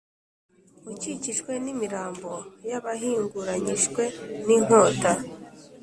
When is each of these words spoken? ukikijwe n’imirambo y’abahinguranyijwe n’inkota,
ukikijwe 0.91 1.51
n’imirambo 1.63 2.31
y’abahinguranyijwe 2.69 4.03
n’inkota, 4.45 5.11